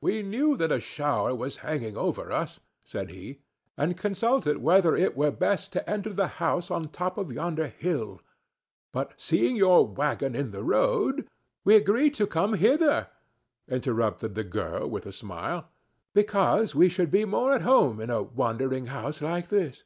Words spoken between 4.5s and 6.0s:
whether it were best to